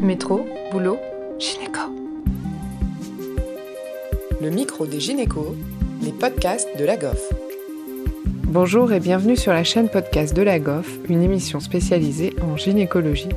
Métro, 0.00 0.46
boulot, 0.70 0.98
gynéco. 1.38 1.80
Le 4.42 4.50
micro 4.50 4.86
des 4.86 5.00
gynécos, 5.00 5.54
les 6.02 6.12
podcasts 6.12 6.68
de 6.78 6.84
la 6.84 6.96
GOF. 6.96 7.32
Bonjour 8.44 8.92
et 8.92 9.00
bienvenue 9.00 9.36
sur 9.36 9.52
la 9.52 9.64
chaîne 9.64 9.88
podcast 9.88 10.36
de 10.36 10.42
la 10.42 10.58
GOF, 10.58 10.98
une 11.08 11.22
émission 11.22 11.60
spécialisée 11.60 12.34
en 12.42 12.56
gynécologie. 12.56 13.30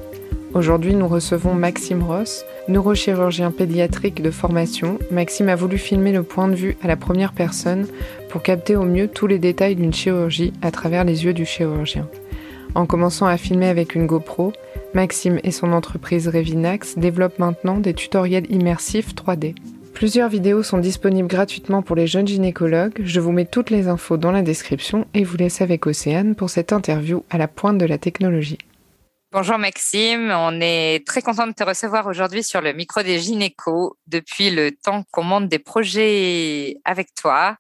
Aujourd'hui, 0.54 0.96
nous 0.96 1.08
recevons 1.08 1.54
Maxime 1.54 2.04
Ross, 2.04 2.44
neurochirurgien 2.68 3.52
pédiatrique 3.52 4.22
de 4.22 4.32
formation. 4.32 5.00
Maxime 5.12 5.48
a 5.48 5.56
voulu 5.56 5.78
filmer 5.78 6.12
le 6.12 6.24
point 6.24 6.50
de 6.50 6.56
vue 6.56 6.78
à 6.82 6.88
la 6.88 6.98
première 6.98 7.32
personne 7.32 7.88
pour 8.30 8.42
capter 8.42 8.76
au 8.76 8.84
mieux 8.84 9.08
tous 9.08 9.28
les 9.28 9.40
détails 9.40 9.76
d'une 9.76 9.94
chirurgie 9.94 10.52
à 10.62 10.72
travers 10.72 11.06
les 11.06 11.24
yeux 11.24 11.34
du 11.34 11.46
chirurgien. 11.46 12.08
En 12.76 12.86
commençant 12.86 13.26
à 13.26 13.38
filmer 13.38 13.68
avec 13.68 13.96
une 13.96 14.06
GoPro, 14.06 14.54
Maxime 14.94 15.40
et 15.44 15.52
son 15.52 15.72
entreprise 15.72 16.28
Revinax 16.28 16.98
développent 16.98 17.38
maintenant 17.38 17.78
des 17.78 17.94
tutoriels 17.94 18.52
immersifs 18.52 19.14
3D. 19.14 19.56
Plusieurs 19.94 20.30
vidéos 20.30 20.64
sont 20.64 20.80
disponibles 20.80 21.28
gratuitement 21.28 21.82
pour 21.82 21.96
les 21.96 22.08
jeunes 22.08 22.28
gynécologues. 22.28 23.00
Je 23.04 23.20
vous 23.20 23.32
mets 23.32 23.46
toutes 23.46 23.70
les 23.70 23.88
infos 23.88 24.18
dans 24.18 24.32
la 24.32 24.42
description 24.42 25.06
et 25.14 25.24
vous 25.24 25.38
laisse 25.38 25.62
avec 25.62 25.86
Océane 25.86 26.36
pour 26.36 26.50
cette 26.50 26.74
interview 26.74 27.24
à 27.30 27.38
la 27.38 27.48
pointe 27.48 27.78
de 27.78 27.86
la 27.86 27.98
technologie. 27.98 28.58
Bonjour 29.32 29.60
Maxime, 29.60 30.32
on 30.36 30.60
est 30.60 31.06
très 31.06 31.22
content 31.22 31.46
de 31.46 31.54
te 31.54 31.64
recevoir 31.64 32.08
aujourd'hui 32.08 32.42
sur 32.42 32.62
le 32.62 32.74
micro 32.74 33.04
des 33.04 33.20
gynécos 33.20 33.94
depuis 34.08 34.50
le 34.50 34.72
temps 34.72 35.04
qu'on 35.12 35.24
monte 35.24 35.48
des 35.48 35.60
projets 35.60 36.78
avec 36.84 37.14
toi. 37.14 37.58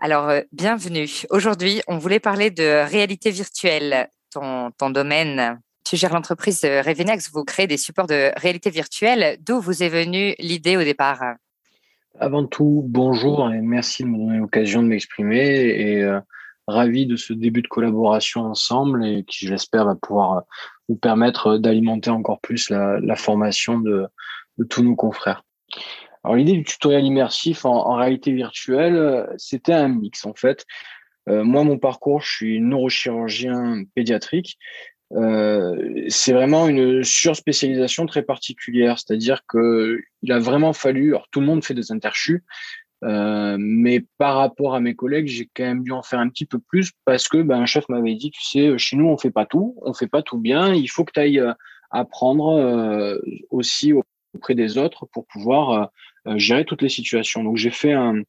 Alors, 0.00 0.30
euh, 0.30 0.40
bienvenue. 0.52 1.08
Aujourd'hui, 1.28 1.82
on 1.86 1.98
voulait 1.98 2.20
parler 2.20 2.50
de 2.50 2.88
réalité 2.88 3.30
virtuelle 3.30 4.08
ton, 4.30 4.90
domaine. 4.90 5.60
Tu 5.86 5.96
gères 5.96 6.12
l'entreprise 6.12 6.64
Revenex, 6.64 7.30
vous 7.32 7.44
créez 7.44 7.68
des 7.68 7.76
supports 7.76 8.08
de 8.08 8.32
réalité 8.40 8.70
virtuelle. 8.70 9.38
D'où 9.46 9.60
vous 9.60 9.84
est 9.84 9.88
venue 9.88 10.34
l'idée 10.40 10.76
au 10.76 10.82
départ? 10.82 11.22
Avant 12.18 12.44
tout, 12.44 12.82
bonjour 12.88 13.52
et 13.52 13.60
merci 13.60 14.02
de 14.02 14.08
me 14.08 14.18
donner 14.18 14.38
l'occasion 14.38 14.82
de 14.82 14.88
m'exprimer 14.88 15.38
et 15.38 16.02
euh, 16.02 16.18
ravi 16.66 17.06
de 17.06 17.14
ce 17.14 17.32
début 17.32 17.62
de 17.62 17.68
collaboration 17.68 18.40
ensemble 18.40 19.06
et 19.06 19.22
qui, 19.22 19.46
je 19.46 19.52
l'espère, 19.52 19.84
va 19.84 19.94
pouvoir 19.94 20.42
vous 20.88 20.96
permettre 20.96 21.56
d'alimenter 21.56 22.10
encore 22.10 22.40
plus 22.40 22.68
la, 22.68 23.14
formation 23.14 23.78
de, 23.78 24.08
tous 24.68 24.82
nos 24.82 24.96
confrères. 24.96 25.44
Alors 26.24 26.34
l'idée 26.34 26.54
du 26.54 26.64
tutoriel 26.64 27.04
immersif 27.04 27.64
en 27.64 27.94
réalité 27.94 28.32
virtuelle, 28.32 29.32
c'était 29.36 29.74
un 29.74 29.86
mix 29.86 30.26
en 30.26 30.34
fait. 30.34 30.66
Euh, 31.28 31.42
moi, 31.42 31.64
mon 31.64 31.78
parcours, 31.78 32.20
je 32.20 32.30
suis 32.30 32.60
neurochirurgien 32.60 33.84
pédiatrique. 33.94 34.58
Euh, 35.12 36.04
c'est 36.08 36.32
vraiment 36.32 36.68
une 36.68 37.04
surspécialisation 37.04 38.06
très 38.06 38.22
particulière, 38.22 38.98
c'est-à-dire 38.98 39.42
que 39.46 40.00
il 40.22 40.32
a 40.32 40.38
vraiment 40.38 40.72
fallu. 40.72 41.08
Alors, 41.10 41.28
tout 41.30 41.40
le 41.40 41.46
monde 41.46 41.64
fait 41.64 41.74
des 41.74 41.92
interchus, 41.92 42.44
euh, 43.04 43.56
mais 43.58 44.04
par 44.18 44.36
rapport 44.36 44.74
à 44.74 44.80
mes 44.80 44.94
collègues, 44.94 45.28
j'ai 45.28 45.48
quand 45.54 45.64
même 45.64 45.82
dû 45.84 45.92
en 45.92 46.02
faire 46.02 46.18
un 46.18 46.28
petit 46.28 46.46
peu 46.46 46.58
plus 46.58 46.92
parce 47.04 47.28
que 47.28 47.42
ben, 47.42 47.60
un 47.60 47.66
chef 47.66 47.88
m'avait 47.88 48.14
dit, 48.14 48.30
tu 48.30 48.42
sais, 48.42 48.78
chez 48.78 48.96
nous, 48.96 49.06
on 49.06 49.16
fait 49.16 49.30
pas 49.30 49.46
tout, 49.46 49.76
on 49.82 49.94
fait 49.94 50.08
pas 50.08 50.22
tout 50.22 50.38
bien. 50.38 50.74
Il 50.74 50.88
faut 50.88 51.04
que 51.04 51.12
tu 51.12 51.20
ailles 51.20 51.42
apprendre 51.90 53.20
aussi 53.50 53.92
auprès 54.34 54.54
des 54.54 54.76
autres 54.76 55.06
pour 55.12 55.26
pouvoir 55.26 55.90
gérer 56.34 56.64
toutes 56.64 56.82
les 56.82 56.88
situations. 56.88 57.44
Donc, 57.44 57.56
j'ai 57.56 57.70
fait 57.70 57.92
un, 57.92 58.22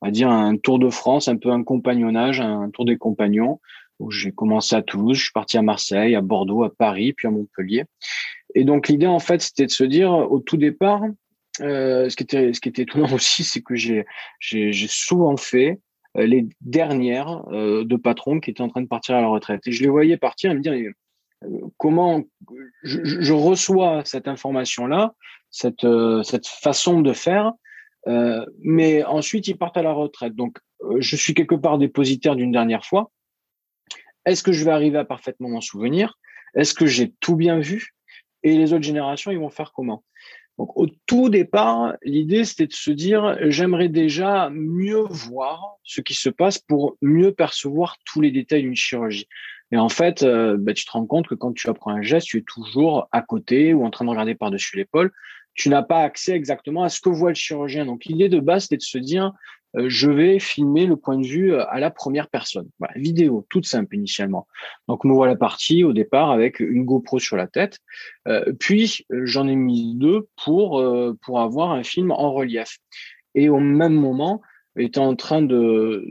on 0.00 0.06
va 0.06 0.10
dire, 0.10 0.30
un 0.30 0.56
tour 0.56 0.78
de 0.78 0.90
France, 0.90 1.28
un 1.28 1.36
peu 1.36 1.50
un 1.50 1.62
compagnonnage, 1.62 2.40
un 2.40 2.70
tour 2.70 2.84
des 2.84 2.96
compagnons, 2.96 3.60
où 3.98 4.10
j'ai 4.10 4.32
commencé 4.32 4.74
à 4.74 4.82
Toulouse, 4.82 5.16
je 5.16 5.24
suis 5.24 5.32
parti 5.32 5.58
à 5.58 5.62
Marseille, 5.62 6.14
à 6.14 6.20
Bordeaux, 6.20 6.64
à 6.64 6.74
Paris, 6.74 7.12
puis 7.12 7.28
à 7.28 7.30
Montpellier. 7.30 7.84
Et 8.54 8.64
donc 8.64 8.88
l'idée, 8.88 9.06
en 9.06 9.18
fait, 9.18 9.40
c'était 9.40 9.66
de 9.66 9.70
se 9.70 9.84
dire, 9.84 10.12
au 10.12 10.40
tout 10.40 10.56
départ, 10.56 11.02
euh, 11.60 12.08
ce 12.08 12.16
qui 12.16 12.22
était 12.22 12.52
ce 12.52 12.60
qui 12.60 12.68
était 12.68 12.82
étonnant 12.82 13.12
aussi, 13.14 13.44
c'est 13.44 13.62
que 13.62 13.74
j'ai 13.74 14.04
j'ai 14.40 14.88
souvent 14.88 15.36
fait 15.36 15.80
euh, 16.16 16.26
les 16.26 16.46
dernières 16.60 17.42
euh, 17.52 17.84
de 17.84 17.96
patrons 17.96 18.40
qui 18.40 18.50
étaient 18.50 18.62
en 18.62 18.68
train 18.68 18.82
de 18.82 18.88
partir 18.88 19.16
à 19.16 19.20
la 19.20 19.28
retraite. 19.28 19.66
Et 19.66 19.72
je 19.72 19.82
les 19.82 19.88
voyais 19.88 20.16
partir 20.16 20.50
et 20.50 20.54
me 20.54 20.60
dire 20.60 20.74
comment 21.76 22.22
je, 22.84 23.00
je 23.04 23.32
reçois 23.32 24.02
cette 24.04 24.28
information-là, 24.28 25.12
cette, 25.50 25.84
cette 26.22 26.46
façon 26.46 27.00
de 27.00 27.12
faire, 27.12 27.52
euh, 28.08 28.44
mais 28.60 29.04
ensuite, 29.04 29.48
ils 29.48 29.56
partent 29.56 29.76
à 29.76 29.82
la 29.82 29.92
retraite. 29.92 30.34
Donc, 30.34 30.58
euh, 30.82 30.96
je 31.00 31.16
suis 31.16 31.34
quelque 31.34 31.54
part 31.54 31.78
dépositaire 31.78 32.36
d'une 32.36 32.52
dernière 32.52 32.84
fois. 32.84 33.10
Est-ce 34.24 34.42
que 34.42 34.52
je 34.52 34.64
vais 34.64 34.70
arriver 34.70 34.98
à 34.98 35.04
parfaitement 35.04 35.48
m'en 35.48 35.60
souvenir? 35.60 36.18
Est-ce 36.54 36.74
que 36.74 36.86
j'ai 36.86 37.12
tout 37.20 37.36
bien 37.36 37.58
vu? 37.58 37.94
Et 38.42 38.56
les 38.56 38.72
autres 38.72 38.84
générations, 38.84 39.30
ils 39.30 39.38
vont 39.38 39.50
faire 39.50 39.72
comment? 39.72 40.04
Donc, 40.58 40.76
au 40.76 40.86
tout 41.06 41.28
départ, 41.30 41.94
l'idée, 42.02 42.44
c'était 42.44 42.66
de 42.66 42.72
se 42.72 42.90
dire, 42.90 43.36
j'aimerais 43.48 43.88
déjà 43.88 44.50
mieux 44.50 45.02
voir 45.08 45.76
ce 45.82 46.00
qui 46.00 46.14
se 46.14 46.28
passe 46.28 46.58
pour 46.58 46.96
mieux 47.00 47.32
percevoir 47.32 47.96
tous 48.04 48.20
les 48.20 48.30
détails 48.30 48.62
d'une 48.62 48.76
chirurgie. 48.76 49.28
Et 49.70 49.78
en 49.78 49.88
fait, 49.88 50.22
euh, 50.22 50.56
bah, 50.58 50.74
tu 50.74 50.84
te 50.84 50.90
rends 50.90 51.06
compte 51.06 51.26
que 51.26 51.34
quand 51.34 51.54
tu 51.54 51.70
apprends 51.70 51.92
un 51.92 52.02
geste, 52.02 52.26
tu 52.26 52.38
es 52.38 52.42
toujours 52.42 53.08
à 53.12 53.22
côté 53.22 53.72
ou 53.72 53.84
en 53.86 53.90
train 53.90 54.04
de 54.04 54.10
regarder 54.10 54.34
par-dessus 54.34 54.76
l'épaule 54.76 55.10
tu 55.54 55.68
n'as 55.68 55.82
pas 55.82 56.02
accès 56.02 56.32
exactement 56.32 56.82
à 56.82 56.88
ce 56.88 57.00
que 57.00 57.08
voit 57.08 57.30
le 57.30 57.34
chirurgien. 57.34 57.86
Donc 57.86 58.04
l'idée 58.04 58.28
de 58.28 58.40
base, 58.40 58.64
c'était 58.64 58.76
de 58.76 58.82
se 58.82 58.98
dire, 58.98 59.32
je 59.74 60.10
vais 60.10 60.38
filmer 60.38 60.86
le 60.86 60.96
point 60.96 61.18
de 61.18 61.26
vue 61.26 61.52
euh, 61.52 61.64
à 61.68 61.80
la 61.80 61.90
première 61.90 62.28
personne. 62.28 62.68
Voilà, 62.78 62.94
vidéo, 62.96 63.46
toute 63.48 63.66
simple 63.66 63.96
initialement. 63.96 64.46
Donc 64.88 65.04
me 65.04 65.12
voilà 65.12 65.36
parti 65.36 65.84
au 65.84 65.92
départ 65.92 66.30
avec 66.30 66.60
une 66.60 66.84
GoPro 66.84 67.18
sur 67.18 67.36
la 67.36 67.46
tête. 67.46 67.78
Euh, 68.28 68.52
puis 68.58 69.06
j'en 69.10 69.48
ai 69.48 69.56
mis 69.56 69.94
deux 69.96 70.28
pour 70.44 70.82
pour 71.22 71.40
avoir 71.40 71.72
un 71.72 71.82
film 71.82 72.10
en 72.10 72.32
relief. 72.32 72.78
Et 73.34 73.48
au 73.48 73.60
même 73.60 73.94
moment, 73.94 74.42
était 74.76 75.00
en 75.00 75.14
train 75.16 75.42
de 75.42 76.06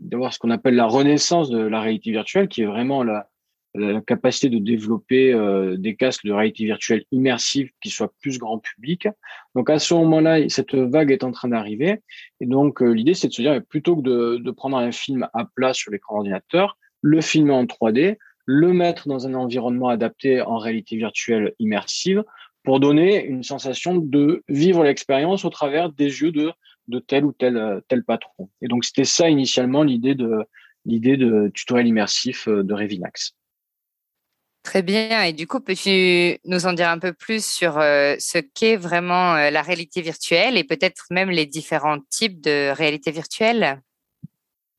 d'avoir 0.00 0.32
ce 0.32 0.38
qu'on 0.38 0.50
appelle 0.50 0.74
la 0.74 0.86
renaissance 0.86 1.50
de 1.50 1.58
la 1.58 1.80
réalité 1.80 2.10
virtuelle, 2.10 2.48
qui 2.48 2.62
est 2.62 2.66
vraiment 2.66 3.02
la 3.04 3.28
la 3.74 4.00
capacité 4.00 4.48
de 4.48 4.58
développer 4.58 5.32
euh, 5.32 5.76
des 5.76 5.96
casques 5.96 6.26
de 6.26 6.32
réalité 6.32 6.64
virtuelle 6.64 7.04
immersive 7.10 7.70
qui 7.82 7.90
soient 7.90 8.12
plus 8.20 8.38
grand 8.38 8.58
public. 8.58 9.08
Donc 9.54 9.70
à 9.70 9.78
ce 9.78 9.94
moment-là, 9.94 10.48
cette 10.48 10.74
vague 10.74 11.10
est 11.10 11.24
en 11.24 11.32
train 11.32 11.48
d'arriver. 11.48 12.00
Et 12.40 12.46
donc 12.46 12.82
euh, 12.82 12.90
l'idée, 12.90 13.14
c'est 13.14 13.28
de 13.28 13.32
se 13.32 13.42
dire, 13.42 13.60
plutôt 13.64 13.96
que 13.96 14.02
de, 14.02 14.36
de 14.36 14.50
prendre 14.50 14.76
un 14.76 14.92
film 14.92 15.28
à 15.32 15.44
plat 15.44 15.72
sur 15.72 15.90
l'écran 15.90 16.16
ordinateur, 16.16 16.76
le 17.00 17.20
filmer 17.20 17.52
en 17.52 17.64
3D, 17.64 18.18
le 18.44 18.72
mettre 18.72 19.08
dans 19.08 19.26
un 19.26 19.34
environnement 19.34 19.88
adapté 19.88 20.42
en 20.42 20.58
réalité 20.58 20.96
virtuelle 20.96 21.54
immersive 21.58 22.24
pour 22.64 22.78
donner 22.78 23.24
une 23.24 23.42
sensation 23.42 23.96
de 23.96 24.42
vivre 24.48 24.84
l'expérience 24.84 25.44
au 25.44 25.50
travers 25.50 25.90
des 25.90 26.20
yeux 26.22 26.32
de, 26.32 26.52
de 26.88 26.98
tel 26.98 27.24
ou 27.24 27.32
tel, 27.32 27.82
tel 27.88 28.04
patron. 28.04 28.50
Et 28.60 28.68
donc 28.68 28.84
c'était 28.84 29.04
ça 29.04 29.28
initialement 29.28 29.82
l'idée 29.82 30.14
de, 30.14 30.44
l'idée 30.84 31.16
de 31.16 31.50
tutoriel 31.54 31.86
immersif 31.86 32.48
euh, 32.48 32.62
de 32.62 32.74
Revinax. 32.74 33.34
Très 34.62 34.82
bien. 34.82 35.22
Et 35.22 35.32
du 35.32 35.48
coup, 35.48 35.60
peux-tu 35.60 36.38
nous 36.44 36.66
en 36.66 36.72
dire 36.72 36.88
un 36.88 36.98
peu 36.98 37.12
plus 37.12 37.44
sur 37.44 37.78
euh, 37.78 38.14
ce 38.20 38.38
qu'est 38.38 38.76
vraiment 38.76 39.34
euh, 39.34 39.50
la 39.50 39.60
réalité 39.60 40.02
virtuelle 40.02 40.56
et 40.56 40.62
peut-être 40.62 41.06
même 41.10 41.30
les 41.30 41.46
différents 41.46 41.98
types 42.10 42.40
de 42.40 42.70
réalité 42.70 43.10
virtuelle? 43.10 43.80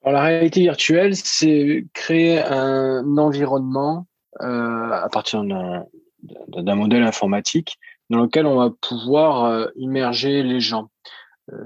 La 0.05 0.21
réalité 0.21 0.61
virtuelle, 0.61 1.16
c'est 1.16 1.85
créer 1.94 2.39
un 2.39 3.17
environnement 3.17 4.07
euh, 4.41 4.91
à 4.91 5.09
partir 5.09 5.44
d'un 5.44 6.75
modèle 6.75 7.03
informatique 7.03 7.77
dans 8.09 8.19
lequel 8.19 8.45
on 8.45 8.57
va 8.57 8.69
pouvoir 8.69 9.69
immerger 9.75 10.44
les 10.44 10.59
gens. 10.59 10.89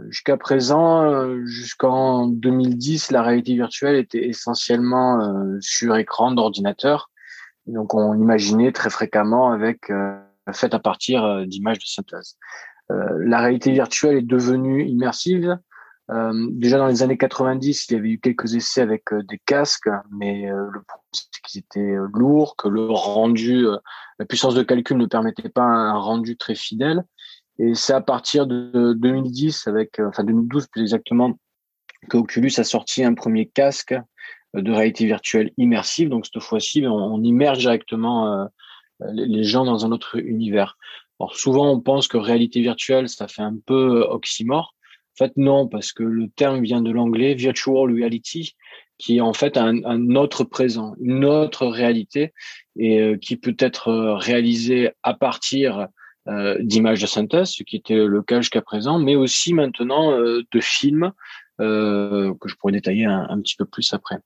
Jusqu'à 0.09 0.37
présent, 0.37 1.45
jusqu'en 1.45 2.27
2010, 2.27 3.11
la 3.11 3.21
réalité 3.21 3.55
virtuelle 3.55 3.95
était 3.95 4.27
essentiellement 4.27 5.57
sur 5.59 5.97
écran 5.97 6.31
d'ordinateur 6.31 7.09
donc, 7.67 7.93
on 7.93 8.13
imaginait 8.13 8.71
très 8.71 8.89
fréquemment 8.89 9.51
avec 9.51 9.89
euh, 9.89 10.17
fait 10.53 10.73
à 10.73 10.79
partir 10.79 11.23
euh, 11.23 11.45
d'images 11.45 11.79
de 11.79 11.85
synthèse. 11.85 12.37
Euh, 12.91 13.17
la 13.19 13.39
réalité 13.39 13.71
virtuelle 13.71 14.17
est 14.17 14.21
devenue 14.21 14.85
immersive. 14.85 15.57
Euh, 16.09 16.47
déjà 16.51 16.77
dans 16.77 16.87
les 16.87 17.03
années 17.03 17.17
90, 17.17 17.87
il 17.89 17.93
y 17.93 17.97
avait 17.97 18.09
eu 18.09 18.19
quelques 18.19 18.55
essais 18.55 18.81
avec 18.81 19.03
des 19.27 19.39
casques, 19.45 19.89
mais 20.09 20.47
le 20.47 20.81
problème 20.83 21.11
c'est 21.11 21.41
qu'ils 21.43 21.59
étaient 21.59 21.95
lourds, 22.13 22.55
que 22.55 22.69
le 22.69 22.85
rendu, 22.85 23.65
la 24.17 24.25
puissance 24.25 24.55
de 24.55 24.63
calcul 24.63 24.97
ne 24.97 25.05
permettait 25.05 25.49
pas 25.49 25.65
un 25.65 25.97
rendu 25.97 26.37
très 26.37 26.55
fidèle. 26.55 27.03
Et 27.59 27.73
c'est 27.73 27.93
à 27.93 28.01
partir 28.01 28.47
de 28.47 28.93
2010, 28.93 29.67
avec, 29.67 29.99
enfin 29.99 30.23
2012 30.23 30.67
plus 30.67 30.81
exactement, 30.81 31.37
qu'Oculus 32.09 32.51
a 32.57 32.63
sorti 32.63 33.03
un 33.03 33.13
premier 33.13 33.47
casque 33.47 33.95
de 34.61 34.71
réalité 34.71 35.05
virtuelle 35.05 35.51
immersive. 35.57 36.09
Donc 36.09 36.25
cette 36.25 36.41
fois-ci, 36.41 36.85
on, 36.87 37.21
immerge 37.23 37.59
directement 37.59 38.41
euh, 38.41 38.45
les 39.13 39.43
gens 39.43 39.65
dans 39.65 39.85
un 39.85 39.91
autre 39.91 40.17
univers. 40.17 40.77
Alors 41.19 41.35
souvent, 41.35 41.71
on 41.71 41.79
pense 41.79 42.07
que 42.07 42.17
réalité 42.17 42.61
virtuelle, 42.61 43.09
ça 43.09 43.27
fait 43.27 43.41
un 43.41 43.57
peu 43.65 44.01
oxymore. 44.01 44.75
En 45.15 45.25
fait, 45.25 45.33
non, 45.35 45.67
parce 45.67 45.93
que 45.93 46.03
le 46.03 46.29
terme 46.29 46.61
vient 46.61 46.81
de 46.81 46.91
l'anglais 46.91 47.33
virtual 47.33 47.91
reality, 47.91 48.55
qui 48.99 49.17
est 49.17 49.21
en 49.21 49.33
fait 49.33 49.57
un, 49.57 49.83
un, 49.83 50.15
autre 50.15 50.43
présent, 50.43 50.93
une 50.99 51.25
autre 51.25 51.65
réalité, 51.65 52.33
et 52.77 53.01
euh, 53.01 53.17
qui 53.17 53.35
peut 53.35 53.55
être 53.57 53.91
réalisée 54.19 54.91
à 55.03 55.13
partir 55.13 55.87
d'images 56.59 56.99
de 56.99 57.07
synthèse, 57.07 57.51
ce 57.51 57.63
qui 57.63 57.77
était 57.77 57.95
le 57.95 58.21
cas 58.21 58.41
jusqu'à 58.41 58.61
présent, 58.61 58.99
mais 58.99 59.15
aussi 59.15 59.53
maintenant 59.53 60.11
de 60.19 60.59
films 60.59 61.13
que 61.57 62.35
je 62.45 62.55
pourrais 62.55 62.73
détailler 62.73 63.05
un, 63.05 63.39
petit 63.39 63.55
peu 63.55 63.63
plus 63.63 63.93
après. 63.93 64.17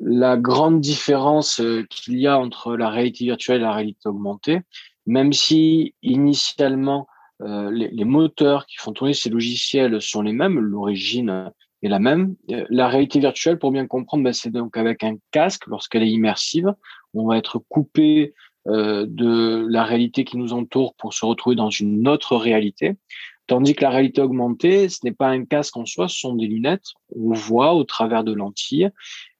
La 0.00 0.36
grande 0.36 0.80
différence 0.80 1.62
qu'il 1.90 2.18
y 2.18 2.26
a 2.26 2.38
entre 2.38 2.76
la 2.76 2.90
réalité 2.90 3.24
virtuelle 3.24 3.58
et 3.58 3.64
la 3.64 3.72
réalité 3.72 4.08
augmentée, 4.08 4.60
même 5.06 5.32
si 5.32 5.94
initialement 6.02 7.06
les, 7.40 7.88
les, 7.88 8.04
moteurs 8.04 8.64
qui 8.64 8.76
font 8.76 8.92
tourner 8.92 9.12
ces 9.12 9.28
logiciels 9.28 10.00
sont 10.00 10.22
les 10.22 10.32
mêmes, 10.32 10.58
l'origine 10.58 11.52
est 11.84 11.88
la 11.88 11.98
même. 11.98 12.34
Euh, 12.50 12.64
la 12.70 12.88
réalité 12.88 13.20
virtuelle, 13.20 13.58
pour 13.58 13.70
bien 13.70 13.86
comprendre, 13.86 14.24
ben, 14.24 14.32
c'est 14.32 14.50
donc 14.50 14.76
avec 14.76 15.04
un 15.04 15.16
casque, 15.30 15.66
lorsqu'elle 15.66 16.02
est 16.02 16.10
immersive, 16.10 16.74
on 17.12 17.26
va 17.26 17.36
être 17.36 17.58
coupé 17.68 18.34
euh, 18.66 19.06
de 19.08 19.66
la 19.68 19.84
réalité 19.84 20.24
qui 20.24 20.38
nous 20.38 20.52
entoure 20.52 20.94
pour 20.94 21.12
se 21.12 21.24
retrouver 21.24 21.56
dans 21.56 21.70
une 21.70 22.08
autre 22.08 22.36
réalité. 22.36 22.96
Tandis 23.46 23.74
que 23.74 23.82
la 23.82 23.90
réalité 23.90 24.22
augmentée, 24.22 24.88
ce 24.88 25.00
n'est 25.04 25.12
pas 25.12 25.28
un 25.28 25.44
casque 25.44 25.76
en 25.76 25.84
soi, 25.84 26.08
ce 26.08 26.18
sont 26.18 26.34
des 26.34 26.46
lunettes. 26.46 26.92
On 27.14 27.32
voit 27.32 27.74
au 27.74 27.84
travers 27.84 28.24
de 28.24 28.32
lentilles 28.32 28.90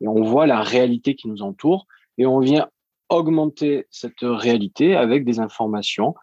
et 0.01 0.09
on 0.09 0.23
voit 0.23 0.47
la 0.47 0.61
réalité 0.61 1.15
qui 1.15 1.29
nous 1.29 1.43
entoure 1.43 1.87
et 2.19 2.27
on 2.27 2.41
vient 2.41 2.69
augmenter 3.09 3.87
cette 3.91 4.23
réalité 4.23 4.95
avec 4.95 5.25
des 5.25 5.41
informations. 5.41 6.15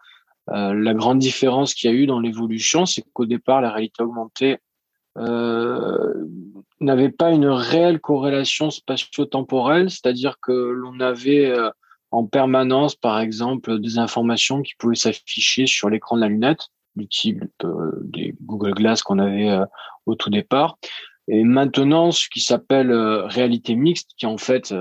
Euh, 0.50 0.74
la 0.74 0.94
grande 0.94 1.18
différence 1.18 1.74
qu'il 1.74 1.90
y 1.90 1.92
a 1.92 1.96
eu 1.96 2.06
dans 2.06 2.20
l'évolution, 2.20 2.86
c'est 2.86 3.04
qu'au 3.12 3.26
départ, 3.26 3.60
la 3.60 3.70
réalité 3.70 4.02
augmentée 4.02 4.58
euh, 5.18 6.14
n'avait 6.80 7.10
pas 7.10 7.30
une 7.30 7.46
réelle 7.46 8.00
corrélation 8.00 8.70
spatio-temporelle, 8.70 9.90
c'est-à-dire 9.90 10.38
que 10.40 10.52
l'on 10.52 11.00
avait 11.00 11.50
euh, 11.50 11.70
en 12.10 12.26
permanence, 12.26 12.94
par 12.94 13.20
exemple, 13.20 13.78
des 13.80 13.98
informations 13.98 14.62
qui 14.62 14.74
pouvaient 14.76 14.94
s'afficher 14.94 15.66
sur 15.66 15.90
l'écran 15.90 16.16
de 16.16 16.22
la 16.22 16.28
lunette, 16.28 16.68
type 17.08 17.44
euh, 17.64 17.92
des 18.02 18.34
Google 18.42 18.74
Glass 18.74 19.02
qu'on 19.02 19.18
avait 19.18 19.58
au 20.06 20.14
tout 20.14 20.30
départ. 20.30 20.78
Et 21.28 21.44
maintenant, 21.44 22.10
ce 22.10 22.28
qui 22.28 22.40
s'appelle 22.40 22.92
réalité 22.92 23.76
mixte, 23.76 24.10
qui 24.16 24.26
en 24.26 24.38
fait, 24.38 24.74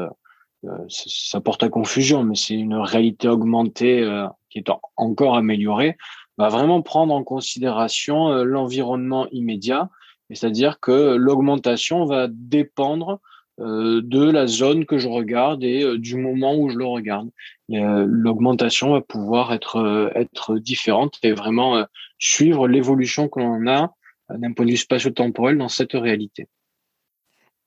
ça 0.88 1.40
porte 1.40 1.64
à 1.64 1.70
confusion, 1.70 2.24
mais 2.24 2.36
c'est 2.36 2.56
une 2.56 2.76
réalité 2.76 3.28
augmentée 3.28 4.04
qui 4.50 4.58
est 4.58 4.70
encore 4.98 5.36
améliorée, 5.38 5.98
va 6.40 6.50
vraiment 6.50 6.82
prendre 6.82 7.14
en 7.14 7.24
considération 7.24 8.44
l'environnement 8.44 9.28
immédiat 9.32 9.90
c'est-à-dire 10.34 10.80
que 10.80 11.16
l'augmentation 11.16 12.06
va 12.06 12.28
dépendre 12.30 13.14
euh, 13.14 13.18
de 13.58 14.32
la 14.32 14.48
zone 14.48 14.86
que 14.86 14.98
je 14.98 15.08
regarde 15.08 15.64
et 15.64 15.84
euh, 15.84 15.98
du 15.98 16.16
moment 16.16 16.56
où 16.56 16.70
je 16.70 16.78
le 16.78 16.86
regarde. 16.86 17.30
Euh, 17.72 18.06
l'augmentation 18.08 18.92
va 18.94 19.02
pouvoir 19.02 19.54
être, 19.54 20.58
différente 20.58 21.18
et 21.24 21.32
vraiment 21.32 21.86
suivre 22.20 22.68
l'évolution 22.68 23.30
que 23.30 23.40
l'on 23.40 23.68
a 23.68 23.94
d'un 24.30 24.54
point 24.54 24.66
de 24.66 24.72
vue 24.72 24.78
spatio-temporel 24.78 25.58
dans 25.58 25.70
cette 25.70 25.94
réalité. 25.94 26.48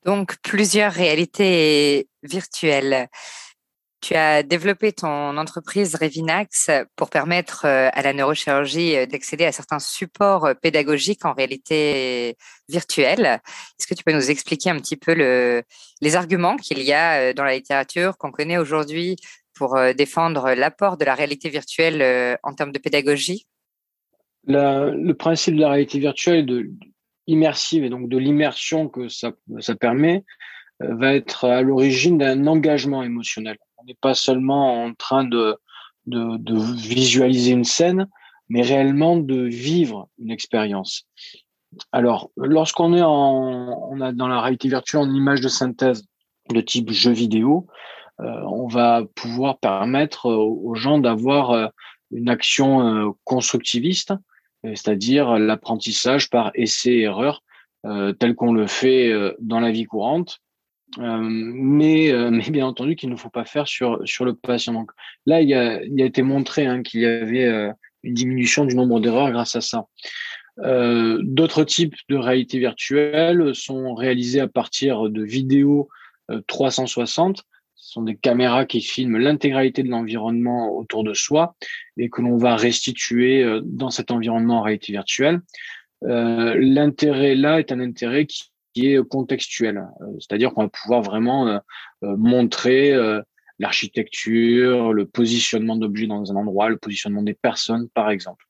Donc, 0.04 0.36
plusieurs 0.42 0.92
réalités 0.92 2.08
virtuelles. 2.22 3.08
Tu 4.04 4.14
as 4.16 4.42
développé 4.42 4.92
ton 4.92 5.38
entreprise 5.38 5.94
Revinax 5.94 6.70
pour 6.94 7.08
permettre 7.08 7.64
euh, 7.64 7.88
à 7.90 8.02
la 8.02 8.12
neurochirurgie 8.12 8.96
euh, 8.96 9.06
d'accéder 9.06 9.46
à 9.46 9.52
certains 9.52 9.78
supports 9.78 10.44
euh, 10.44 10.52
pédagogiques 10.52 11.24
en 11.24 11.32
réalité 11.32 12.36
virtuelle. 12.68 13.40
Est-ce 13.78 13.86
que 13.86 13.94
tu 13.94 14.04
peux 14.04 14.12
nous 14.12 14.30
expliquer 14.30 14.68
un 14.68 14.76
petit 14.76 14.98
peu 14.98 15.14
le, 15.14 15.62
les 16.02 16.16
arguments 16.16 16.56
qu'il 16.58 16.82
y 16.82 16.92
a 16.92 17.32
dans 17.32 17.44
la 17.44 17.54
littérature 17.54 18.18
qu'on 18.18 18.30
connaît 18.30 18.58
aujourd'hui 18.58 19.16
pour 19.54 19.78
défendre 19.96 20.52
l'apport 20.52 20.98
de 20.98 21.06
la 21.06 21.14
réalité 21.14 21.48
virtuelle 21.48 22.38
en 22.42 22.52
termes 22.52 22.72
de 22.72 22.78
pédagogie? 22.78 23.46
Le 24.46 25.12
principe 25.12 25.56
de 25.56 25.62
la 25.62 25.70
réalité 25.70 25.98
virtuelle 25.98 26.44
de 26.44 26.70
immersive 27.26 27.84
et 27.84 27.88
donc 27.88 28.10
de 28.10 28.18
l'immersion 28.18 28.88
que 28.88 29.08
ça 29.08 29.32
permet 29.80 30.24
va 30.80 31.14
être 31.14 31.46
à 31.46 31.62
l'origine 31.62 32.18
d'un 32.18 32.46
engagement 32.46 33.02
émotionnel. 33.02 33.56
On 33.84 33.86
n'est 33.86 33.98
pas 34.00 34.14
seulement 34.14 34.82
en 34.82 34.94
train 34.94 35.24
de, 35.24 35.58
visualiser 36.06 37.50
une 37.50 37.64
scène, 37.64 38.08
mais 38.48 38.62
réellement 38.62 39.18
de 39.18 39.42
vivre 39.42 40.08
une 40.18 40.30
expérience. 40.30 41.06
Alors, 41.92 42.30
lorsqu'on 42.38 42.94
est 42.94 43.00
dans 43.00 44.28
la 44.28 44.40
réalité 44.40 44.68
virtuelle 44.68 45.02
en 45.02 45.12
image 45.12 45.42
de 45.42 45.48
synthèse 45.48 46.06
de 46.48 46.62
type 46.62 46.92
jeu 46.92 47.10
vidéo, 47.10 47.66
euh, 48.20 48.40
on 48.46 48.68
va 48.68 49.02
pouvoir 49.16 49.58
permettre 49.58 50.30
aux 50.30 50.74
gens 50.74 50.96
d'avoir 50.96 51.50
euh, 51.50 51.66
une 52.10 52.30
action 52.30 52.86
euh, 52.86 53.10
constructiviste, 53.24 54.14
c'est-à-dire 54.62 55.38
l'apprentissage 55.38 56.30
par 56.30 56.52
essai-erreur, 56.54 57.42
tel 58.18 58.34
qu'on 58.34 58.54
le 58.54 58.66
fait 58.66 59.12
dans 59.40 59.60
la 59.60 59.70
vie 59.70 59.84
courante, 59.84 60.40
mais, 60.98 62.12
euh, 62.12 62.30
mais 62.32 62.50
bien 62.50 62.66
entendu 62.66 62.96
qu'il 62.96 63.10
ne 63.10 63.16
faut 63.16 63.30
pas 63.30 63.44
faire 63.44 63.66
sur, 63.66 64.00
sur 64.04 64.24
le 64.24 64.34
patient. 64.34 64.72
Donc 64.72 64.90
là, 65.26 65.40
il 65.40 65.52
a, 65.54 65.82
il 65.82 66.00
a 66.00 66.04
été 66.04 66.22
montré 66.22 66.66
hein, 66.66 66.82
qu'il 66.82 67.00
y 67.00 67.06
avait 67.06 67.44
euh, 67.44 67.70
une 68.02 68.14
diminution 68.14 68.64
du 68.64 68.74
nombre 68.74 69.00
d'erreurs 69.00 69.30
grâce 69.30 69.56
à 69.56 69.60
ça. 69.60 69.86
Euh, 70.60 71.18
D'autres 71.22 71.64
types 71.64 71.96
de 72.08 72.16
réalité 72.16 72.58
virtuelle 72.58 73.54
sont 73.54 73.94
réalisés 73.94 74.40
à 74.40 74.48
partir 74.48 75.10
de 75.10 75.22
vidéos 75.22 75.88
360. 76.46 77.42
Ce 77.74 77.92
sont 77.92 78.02
des 78.02 78.16
caméras 78.16 78.64
qui 78.64 78.80
filment 78.80 79.18
l'intégralité 79.18 79.82
de 79.82 79.88
l'environnement 79.88 80.74
autour 80.74 81.04
de 81.04 81.12
soi 81.12 81.54
et 81.98 82.08
que 82.08 82.22
l'on 82.22 82.38
va 82.38 82.56
restituer 82.56 83.44
dans 83.62 83.90
cet 83.90 84.10
environnement 84.10 84.60
en 84.60 84.62
réalité 84.62 84.92
virtuelle. 84.92 85.40
Euh, 86.04 86.54
L'intérêt 86.58 87.34
là 87.34 87.58
est 87.58 87.72
un 87.72 87.80
intérêt 87.80 88.26
qui 88.26 88.44
qui 88.74 88.92
est 88.92 89.08
contextuel. 89.08 89.78
Euh, 90.00 90.06
c'est-à-dire 90.18 90.52
qu'on 90.52 90.64
va 90.64 90.68
pouvoir 90.68 91.02
vraiment 91.02 91.48
euh, 91.48 91.58
euh, 92.02 92.16
montrer 92.16 92.94
l'architecture, 93.60 94.92
le 94.92 95.06
positionnement 95.06 95.76
d'objets 95.76 96.08
dans 96.08 96.30
un 96.30 96.36
endroit, 96.36 96.68
le 96.68 96.76
positionnement 96.76 97.22
des 97.22 97.34
personnes, 97.34 97.88
par 97.94 98.10
exemple. 98.10 98.44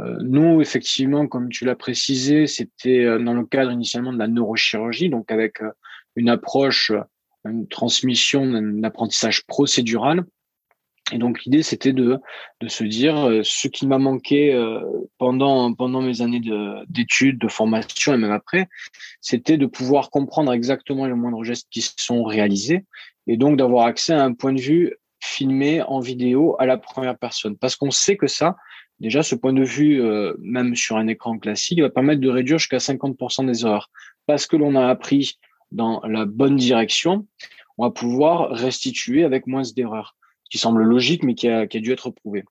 nous, 0.00 0.60
effectivement, 0.60 1.28
comme 1.28 1.50
tu 1.50 1.64
l'as 1.64 1.76
précisé, 1.76 2.48
c'était 2.48 3.04
dans 3.20 3.34
le 3.34 3.46
cadre 3.46 3.70
initialement 3.70 4.12
de 4.12 4.18
la 4.18 4.26
neurochirurgie, 4.26 5.08
donc 5.08 5.30
avec 5.30 5.62
une 6.16 6.28
approche, 6.28 6.90
une 7.44 7.68
transmission 7.68 8.44
d'un 8.44 8.82
apprentissage 8.82 9.46
procédural. 9.46 10.24
Et 11.12 11.18
donc 11.18 11.44
l'idée, 11.44 11.62
c'était 11.62 11.92
de, 11.92 12.18
de 12.60 12.68
se 12.68 12.82
dire 12.82 13.28
euh, 13.28 13.42
ce 13.44 13.68
qui 13.68 13.86
m'a 13.86 13.98
manqué 13.98 14.54
euh, 14.54 14.80
pendant, 15.18 15.74
pendant 15.74 16.00
mes 16.00 16.22
années 16.22 16.40
d'études, 16.88 17.38
de, 17.38 17.48
formation 17.48 18.14
et 18.14 18.16
même 18.16 18.32
après, 18.32 18.68
c'était 19.20 19.58
de 19.58 19.66
pouvoir 19.66 20.08
comprendre 20.08 20.52
exactement 20.52 21.04
les 21.04 21.12
moindres 21.12 21.44
gestes 21.44 21.68
qui 21.70 21.82
sont 21.82 22.24
réalisés 22.24 22.84
et 23.26 23.36
donc 23.36 23.58
d'avoir 23.58 23.86
accès 23.86 24.14
à 24.14 24.24
un 24.24 24.32
point 24.32 24.54
de 24.54 24.60
vue 24.60 24.94
filmé 25.20 25.82
en 25.82 26.00
vidéo 26.00 26.56
à 26.58 26.66
la 26.66 26.78
première 26.78 27.18
personne. 27.18 27.56
Parce 27.56 27.76
qu'on 27.76 27.90
sait 27.90 28.16
que 28.16 28.26
ça, 28.26 28.56
déjà, 29.00 29.22
ce 29.22 29.34
point 29.34 29.52
de 29.52 29.64
vue, 29.64 30.02
euh, 30.02 30.34
même 30.38 30.74
sur 30.74 30.96
un 30.96 31.06
écran 31.06 31.38
classique, 31.38 31.80
va 31.80 31.90
permettre 31.90 32.20
de 32.20 32.28
réduire 32.28 32.58
jusqu'à 32.58 32.78
50% 32.78 33.46
des 33.46 33.64
erreurs. 33.64 33.90
Parce 34.26 34.46
que 34.46 34.56
l'on 34.56 34.74
a 34.74 34.86
appris 34.86 35.38
dans 35.70 36.00
la 36.06 36.24
bonne 36.24 36.56
direction, 36.56 37.26
on 37.76 37.84
va 37.84 37.90
pouvoir 37.90 38.50
restituer 38.50 39.24
avec 39.24 39.46
moins 39.46 39.62
d'erreurs 39.74 40.14
qui 40.54 40.58
semble 40.58 40.84
logique, 40.84 41.24
mais 41.24 41.34
qui 41.34 41.48
a, 41.48 41.66
dû 41.66 41.90
être 41.90 42.10
prouvé. 42.10 42.44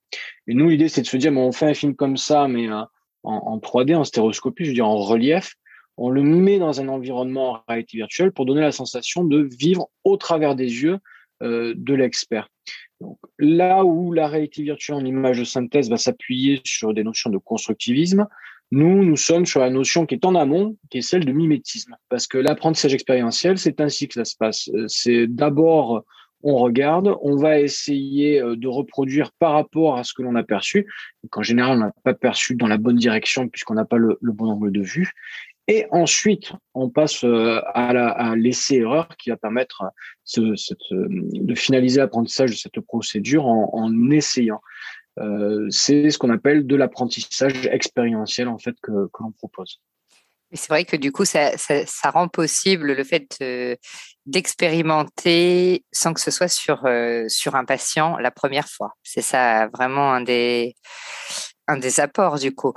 Et 0.46 0.52
nous, 0.52 0.68
l'idée, 0.68 0.90
c'est 0.90 1.00
de 1.00 1.06
se 1.06 1.16
dire, 1.16 1.32
bon, 1.32 1.46
on 1.48 1.52
fait 1.52 1.64
un 1.64 1.72
film 1.72 1.96
comme 1.96 2.18
ça, 2.18 2.48
mais 2.48 2.68
euh, 2.68 2.82
en, 3.22 3.32
en, 3.32 3.56
3D, 3.56 3.96
en 3.96 4.04
stéréoscopie, 4.04 4.64
je 4.64 4.68
veux 4.68 4.74
dire 4.74 4.86
en 4.86 4.98
relief, 4.98 5.54
on 5.96 6.10
le 6.10 6.22
met 6.22 6.58
dans 6.58 6.82
un 6.82 6.88
environnement 6.88 7.52
en 7.52 7.62
réalité 7.66 7.96
virtuelle 7.96 8.30
pour 8.30 8.44
donner 8.44 8.60
la 8.60 8.72
sensation 8.72 9.24
de 9.24 9.48
vivre 9.58 9.88
au 10.04 10.18
travers 10.18 10.54
des 10.54 10.82
yeux 10.82 10.98
euh, 11.42 11.72
de 11.74 11.94
l'expert. 11.94 12.50
Donc, 13.00 13.16
là 13.38 13.86
où 13.86 14.12
la 14.12 14.28
réalité 14.28 14.62
virtuelle 14.62 14.96
en 14.96 15.04
image 15.06 15.38
de 15.38 15.44
synthèse 15.44 15.88
va 15.88 15.96
s'appuyer 15.96 16.60
sur 16.66 16.92
des 16.92 17.04
notions 17.04 17.30
de 17.30 17.38
constructivisme, 17.38 18.26
nous, 18.70 19.02
nous 19.02 19.16
sommes 19.16 19.46
sur 19.46 19.60
la 19.60 19.70
notion 19.70 20.04
qui 20.04 20.16
est 20.16 20.26
en 20.26 20.34
amont, 20.34 20.76
qui 20.90 20.98
est 20.98 21.02
celle 21.02 21.24
de 21.24 21.32
mimétisme. 21.32 21.96
Parce 22.10 22.26
que 22.26 22.36
l'apprentissage 22.36 22.92
expérientiel, 22.92 23.56
c'est 23.56 23.80
ainsi 23.80 24.08
que 24.08 24.14
ça 24.14 24.26
se 24.26 24.36
passe. 24.36 24.68
Euh, 24.74 24.84
c'est 24.88 25.26
d'abord 25.26 26.04
on 26.44 26.56
regarde, 26.58 27.16
on 27.22 27.36
va 27.36 27.58
essayer 27.58 28.40
euh, 28.40 28.54
de 28.54 28.68
reproduire 28.68 29.32
par 29.32 29.52
rapport 29.52 29.96
à 29.96 30.04
ce 30.04 30.12
que 30.12 30.22
l'on 30.22 30.36
a 30.36 30.44
perçu. 30.44 30.86
Donc, 31.22 31.36
en 31.38 31.42
général, 31.42 31.78
on 31.78 31.80
n'a 31.80 31.92
pas 32.04 32.14
perçu 32.14 32.54
dans 32.54 32.68
la 32.68 32.76
bonne 32.76 32.96
direction 32.96 33.48
puisqu'on 33.48 33.74
n'a 33.74 33.86
pas 33.86 33.96
le, 33.96 34.18
bon 34.20 34.50
angle 34.50 34.70
de 34.70 34.82
vue. 34.82 35.12
Et 35.66 35.86
ensuite, 35.90 36.52
on 36.74 36.90
passe 36.90 37.24
euh, 37.24 37.60
à 37.72 38.36
l'essai-erreur 38.36 39.08
qui 39.16 39.30
va 39.30 39.38
permettre 39.38 39.84
euh, 40.36 40.54
de 40.90 41.54
finaliser 41.54 42.00
l'apprentissage 42.00 42.50
de 42.50 42.56
cette 42.56 42.80
procédure 42.80 43.46
en, 43.46 44.10
essayant. 44.10 44.60
c'est 45.70 46.10
ce 46.10 46.18
qu'on 46.18 46.30
appelle 46.30 46.66
de 46.66 46.76
l'apprentissage 46.76 47.66
expérientiel 47.68 48.48
en 48.48 48.58
fait 48.58 48.76
que 48.82 49.08
l'on 49.18 49.32
propose. 49.32 49.80
C'est 50.54 50.68
vrai 50.68 50.84
que 50.84 50.96
du 50.96 51.12
coup, 51.12 51.24
ça, 51.24 51.50
rend 52.04 52.28
possible 52.28 52.92
le 52.92 53.04
fait 53.04 53.42
d'expérimenter 54.26 55.84
sans 55.92 56.14
que 56.14 56.20
ce 56.20 56.30
soit 56.30 56.48
sur, 56.48 56.86
sur 57.28 57.56
un 57.56 57.64
patient 57.64 58.16
la 58.18 58.30
première 58.30 58.68
fois. 58.68 58.92
C'est 59.02 59.22
ça 59.22 59.68
vraiment 59.68 60.12
un 60.12 60.20
des, 60.20 60.74
un 61.66 61.76
des 61.76 62.00
apports 62.00 62.38
du 62.38 62.54
coup. 62.54 62.72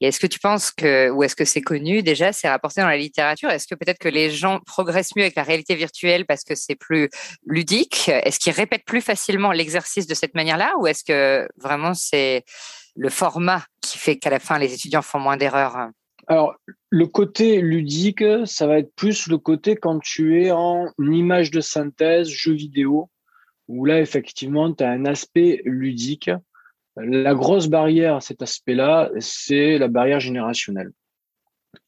Et 0.00 0.08
est-ce 0.08 0.20
que 0.20 0.26
tu 0.26 0.38
penses 0.38 0.70
que, 0.70 1.10
ou 1.10 1.22
est-ce 1.22 1.36
que 1.36 1.44
c'est 1.44 1.60
connu 1.60 2.02
déjà, 2.02 2.32
c'est 2.32 2.48
rapporté 2.48 2.80
dans 2.80 2.88
la 2.88 2.96
littérature? 2.96 3.50
Est-ce 3.50 3.66
que 3.66 3.74
peut-être 3.74 3.98
que 3.98 4.08
les 4.08 4.30
gens 4.30 4.60
progressent 4.66 5.14
mieux 5.16 5.22
avec 5.22 5.36
la 5.36 5.42
réalité 5.42 5.74
virtuelle 5.74 6.26
parce 6.26 6.44
que 6.44 6.54
c'est 6.54 6.76
plus 6.76 7.10
ludique? 7.46 8.08
Est-ce 8.08 8.38
qu'ils 8.38 8.52
répètent 8.52 8.84
plus 8.84 9.02
facilement 9.02 9.52
l'exercice 9.52 10.06
de 10.06 10.14
cette 10.14 10.34
manière-là? 10.34 10.74
Ou 10.78 10.86
est-ce 10.86 11.04
que 11.04 11.46
vraiment 11.58 11.94
c'est 11.94 12.44
le 12.96 13.10
format 13.10 13.64
qui 13.82 13.98
fait 13.98 14.18
qu'à 14.18 14.30
la 14.30 14.40
fin 14.40 14.58
les 14.58 14.72
étudiants 14.72 15.02
font 15.02 15.18
moins 15.18 15.36
d'erreurs? 15.36 15.90
Alors, 16.30 16.54
le 16.90 17.06
côté 17.08 17.60
ludique, 17.60 18.22
ça 18.44 18.68
va 18.68 18.78
être 18.78 18.94
plus 18.94 19.26
le 19.26 19.36
côté 19.36 19.74
quand 19.74 19.98
tu 19.98 20.44
es 20.44 20.52
en 20.52 20.86
image 21.00 21.50
de 21.50 21.60
synthèse, 21.60 22.28
jeu 22.28 22.52
vidéo, 22.52 23.10
où 23.66 23.84
là, 23.84 24.00
effectivement, 24.00 24.72
tu 24.72 24.84
as 24.84 24.90
un 24.90 25.06
aspect 25.06 25.60
ludique 25.64 26.30
la 26.96 27.34
grosse 27.34 27.68
barrière 27.68 28.16
à 28.16 28.20
cet 28.20 28.42
aspect-là, 28.42 29.10
c'est 29.18 29.78
la 29.78 29.88
barrière 29.88 30.20
générationnelle. 30.20 30.90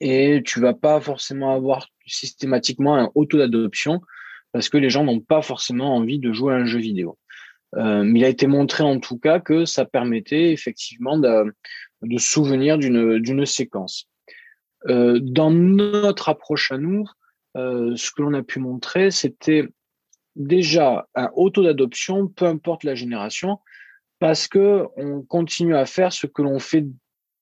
Et 0.01 0.43
tu 0.45 0.61
vas 0.61 0.75
pas 0.75 1.01
forcément 1.01 1.55
avoir 1.55 1.89
systématiquement 2.07 2.97
un 2.97 3.11
auto 3.15 3.39
d'adoption 3.39 4.01
parce 4.53 4.69
que 4.69 4.77
les 4.77 4.91
gens 4.91 5.05
n'ont 5.05 5.21
pas 5.21 5.43
forcément 5.43 5.97
envie 5.97 6.19
de 6.19 6.33
jouer 6.33 6.55
à 6.55 6.57
un 6.57 6.65
jeu 6.65 6.79
vidéo. 6.79 7.19
Euh, 7.77 8.03
mais 8.05 8.21
il 8.21 8.25
a 8.25 8.29
été 8.29 8.47
montré 8.47 8.85
en 8.85 9.01
tout 9.01 9.19
cas 9.19 9.41
que 9.41 9.65
ça 9.65 9.85
permettait 9.85 10.53
effectivement 10.53 11.19
de, 11.19 11.55
de 12.03 12.19
souvenir 12.19 12.79
d'une 12.79 13.47
séquence. 13.47 14.09
Euh, 14.89 15.19
dans 15.21 15.51
notre 15.51 16.29
approche 16.29 16.73
à 16.73 16.79
nous, 16.79 17.05
euh, 17.57 17.95
ce 17.97 18.11
que 18.11 18.23
l'on 18.23 18.35
a 18.35 18.43
pu 18.43 18.59
montrer, 18.59 19.11
c'était 19.11 19.69
déjà 20.37 21.07
un 21.15 21.31
auto 21.35 21.63
d'adoption, 21.63 22.29
peu 22.29 22.47
importe 22.47 22.85
la 22.85 22.95
génération, 22.95 23.59
parce 24.19 24.49
que 24.49 24.87
on 24.97 25.23
continue 25.23 25.77
à 25.77 25.85
faire 25.85 26.13
ce 26.13 26.27
que 26.27 26.43
l'on 26.43 26.59
fait 26.59 26.87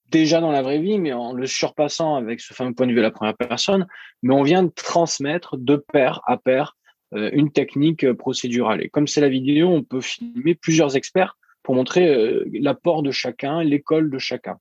déjà 0.08 0.40
dans 0.40 0.50
la 0.50 0.62
vraie 0.62 0.80
vie, 0.80 0.98
mais 0.98 1.12
en 1.12 1.32
le 1.32 1.46
surpassant 1.46 2.16
avec 2.16 2.40
ce 2.40 2.52
fameux 2.52 2.74
point 2.74 2.86
de 2.86 2.92
vue 2.92 2.98
à 2.98 3.02
la 3.02 3.12
première 3.12 3.36
personne, 3.36 3.86
mais 4.22 4.34
on 4.34 4.42
vient 4.42 4.64
de 4.64 4.72
transmettre 4.74 5.56
de 5.56 5.76
pair 5.76 6.20
à 6.26 6.36
pair 6.36 6.76
euh, 7.14 7.30
une 7.32 7.52
technique 7.52 8.12
procédurale. 8.14 8.82
Et 8.82 8.88
comme 8.88 9.06
c'est 9.06 9.20
la 9.20 9.28
vidéo, 9.28 9.68
on 9.68 9.84
peut 9.84 10.00
filmer 10.00 10.56
plusieurs 10.56 10.96
experts 10.96 11.36
pour 11.62 11.74
montrer 11.74 12.42
l'apport 12.52 13.02
de 13.02 13.10
chacun, 13.10 13.62
l'école 13.62 14.10
de 14.10 14.18
chacun. 14.18 14.56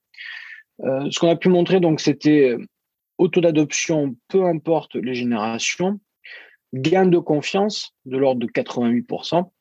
Euh, 0.83 1.09
ce 1.11 1.19
qu'on 1.19 1.29
a 1.29 1.35
pu 1.35 1.49
montrer, 1.49 1.79
donc, 1.79 1.99
c'était 1.99 2.55
auto 3.17 3.41
d'adoption, 3.41 4.15
peu 4.27 4.45
importe 4.45 4.95
les 4.95 5.13
générations, 5.13 5.99
gain 6.73 7.05
de 7.05 7.17
confiance 7.17 7.93
de 8.05 8.17
l'ordre 8.17 8.41
de 8.41 8.47
88%, 8.47 9.51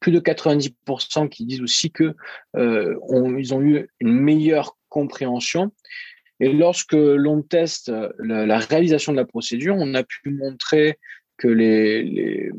plus 0.00 0.12
de 0.12 0.20
90% 0.20 1.28
qui 1.28 1.44
disent 1.44 1.60
aussi 1.60 1.90
que 1.90 2.14
euh, 2.56 2.98
ont 3.08 3.30
eu 3.30 3.88
une 4.00 4.12
meilleure 4.12 4.76
compréhension. 4.88 5.72
Et 6.40 6.52
lorsque 6.52 6.94
l'on 6.94 7.42
teste 7.42 7.92
la, 8.18 8.58
réalisation 8.58 9.12
de 9.12 9.18
la 9.18 9.24
procédure, 9.24 9.76
on 9.78 9.94
a 9.94 10.02
pu 10.02 10.30
montrer 10.30 10.98
que 11.36 11.46
les, 11.46 12.02
les, 12.02 12.50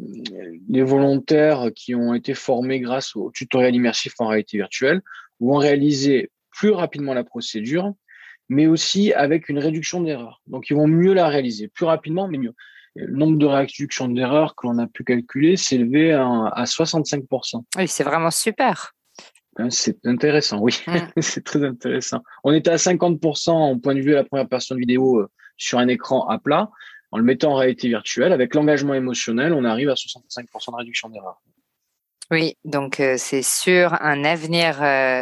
les, 0.70 0.84
volontaires 0.84 1.70
qui 1.75 1.96
ont 1.96 2.13
été 2.13 2.34
formés 2.34 2.80
grâce 2.80 3.16
au 3.16 3.32
tutoriel 3.32 3.75
immersif 3.75 4.13
en 4.20 4.28
réalité 4.28 4.58
virtuelle 4.58 5.02
vont 5.40 5.58
réaliser 5.58 6.32
plus 6.56 6.72
rapidement 6.72 7.14
la 7.14 7.24
procédure, 7.24 7.94
mais 8.50 8.68
aussi 8.68 9.14
avec 9.14 9.50
une 9.50 9.60
réduction 9.60 10.02
d'erreurs. 10.02 10.42
Donc, 10.48 10.70
ils 10.70 10.76
vont 10.76 10.88
mieux 10.88 11.14
la 11.14 11.28
réaliser, 11.28 11.68
plus 11.68 11.86
rapidement, 11.86 12.28
mais 12.28 12.38
mieux 12.38 12.54
le 12.96 13.16
nombre 13.16 13.38
de 13.38 13.46
réductions 13.46 14.08
d'erreurs 14.08 14.56
que 14.56 14.68
l'on 14.68 14.78
a 14.78 14.88
pu 14.88 15.04
calculer 15.04 15.58
s'est 15.58 15.76
élevé 15.76 16.14
à, 16.14 16.64
65%. 16.64 17.64
Oui, 17.78 17.88
c'est 17.88 18.04
vraiment 18.04 18.32
super. 18.32 18.94
Hein, 19.58 19.70
c'est 19.70 20.04
intéressant, 20.06 20.60
oui. 20.60 20.80
C'est 21.22 21.44
très 21.44 21.64
intéressant. 21.64 22.24
On 22.44 22.52
était 22.52 22.72
à 22.72 22.78
50% 22.78 23.52
en 23.52 23.78
point 23.78 23.94
de 23.94 24.02
vue 24.02 24.14
à 24.14 24.18
la 24.18 24.24
première 24.24 24.48
personne 24.48 24.80
vidéo 24.80 25.20
euh, 25.20 25.30
sur 25.58 25.78
un 25.78 25.88
écran 25.88 26.28
à 26.28 26.40
plat. 26.40 26.72
En 27.12 27.20
le 27.20 27.24
mettant 27.24 27.52
en 27.52 27.56
réalité 27.58 27.88
virtuelle, 27.88 28.34
avec 28.34 28.56
l'engagement 28.56 28.96
émotionnel, 28.96 29.54
on 29.54 29.64
arrive 29.64 29.90
à 29.90 29.94
65% 29.94 30.72
de 30.72 30.76
réduction 30.76 31.10
d'erreurs. 31.10 31.40
Oui, 32.32 32.58
donc 32.63 33.01
c'est 33.18 33.44
sûr 33.44 33.94
un 34.01 34.24
avenir 34.24 34.77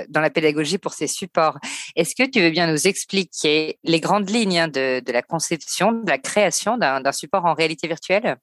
dans 0.10 0.22
la 0.22 0.29
pédagogie 0.29 0.77
pour 0.77 0.93
ces 0.93 1.08
supports. 1.08 1.58
Est-ce 1.96 2.15
que 2.15 2.29
tu 2.29 2.39
veux 2.41 2.51
bien 2.51 2.72
nous 2.72 2.88
expliquer 2.88 3.79
les 3.84 4.00
grandes 4.00 4.29
lignes 4.29 4.60
hein, 4.60 4.67
de, 4.67 5.12
la 5.12 5.22
conception, 5.22 5.91
de 5.91 6.10
la 6.10 6.20
création 6.20 6.77
d'un 6.77 7.12
support 7.12 7.46
en 7.46 7.53
réalité 7.53 7.88
virtuelle? 7.88 8.38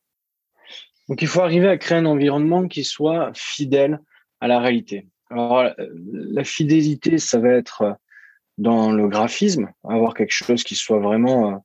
Donc 1.09 1.23
il 1.23 1.29
faut 1.29 1.41
arriver 1.41 1.69
à 1.69 1.79
créer 1.79 1.99
un 1.99 2.07
environnement 2.07 2.69
qui 2.69 2.85
soit 2.85 3.31
fidèle 3.35 4.01
à 4.41 4.49
la 4.49 4.61
réalité. 4.61 5.09
Alors 5.31 5.65
la 6.13 6.45
fidélité, 6.45 7.19
ça 7.19 7.39
va 7.39 7.51
être 7.51 7.97
dans 8.59 8.91
le 8.91 9.09
graphisme, 9.09 9.71
avoir 9.89 10.15
quelque 10.15 10.33
chose 10.33 10.65
qui 10.65 10.75
soit 10.75 10.99
vraiment 10.99 11.65